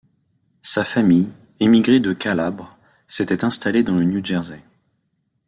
[0.63, 1.29] Sa famille,
[1.59, 2.75] émigrée de Calabre,
[3.07, 4.63] s'était installée dans le New Jersey.